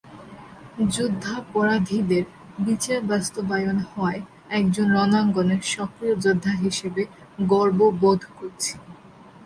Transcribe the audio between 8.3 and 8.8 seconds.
করছি।